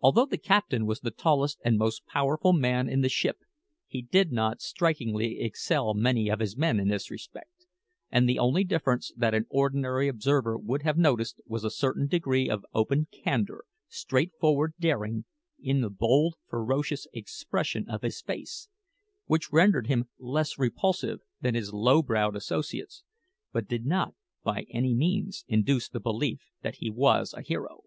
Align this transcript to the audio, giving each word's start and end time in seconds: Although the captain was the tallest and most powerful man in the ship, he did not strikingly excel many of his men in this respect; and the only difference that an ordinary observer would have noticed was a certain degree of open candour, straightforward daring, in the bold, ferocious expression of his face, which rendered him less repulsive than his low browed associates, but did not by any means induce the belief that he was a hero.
Although 0.00 0.26
the 0.26 0.36
captain 0.38 0.86
was 0.86 0.98
the 0.98 1.12
tallest 1.12 1.60
and 1.64 1.78
most 1.78 2.04
powerful 2.04 2.52
man 2.52 2.88
in 2.88 3.00
the 3.00 3.08
ship, 3.08 3.38
he 3.86 4.02
did 4.02 4.32
not 4.32 4.60
strikingly 4.60 5.38
excel 5.42 5.94
many 5.94 6.28
of 6.28 6.40
his 6.40 6.56
men 6.56 6.80
in 6.80 6.88
this 6.88 7.12
respect; 7.12 7.66
and 8.10 8.28
the 8.28 8.40
only 8.40 8.64
difference 8.64 9.12
that 9.16 9.32
an 9.32 9.46
ordinary 9.48 10.08
observer 10.08 10.58
would 10.58 10.82
have 10.82 10.98
noticed 10.98 11.40
was 11.46 11.62
a 11.62 11.70
certain 11.70 12.08
degree 12.08 12.50
of 12.50 12.66
open 12.74 13.06
candour, 13.12 13.62
straightforward 13.86 14.74
daring, 14.80 15.26
in 15.60 15.80
the 15.80 15.90
bold, 15.90 16.34
ferocious 16.48 17.06
expression 17.12 17.88
of 17.88 18.02
his 18.02 18.20
face, 18.20 18.66
which 19.26 19.52
rendered 19.52 19.86
him 19.86 20.08
less 20.18 20.58
repulsive 20.58 21.20
than 21.40 21.54
his 21.54 21.72
low 21.72 22.02
browed 22.02 22.34
associates, 22.34 23.04
but 23.52 23.68
did 23.68 23.86
not 23.86 24.12
by 24.42 24.66
any 24.70 24.92
means 24.92 25.44
induce 25.46 25.88
the 25.88 26.00
belief 26.00 26.42
that 26.62 26.78
he 26.80 26.90
was 26.90 27.32
a 27.32 27.42
hero. 27.42 27.84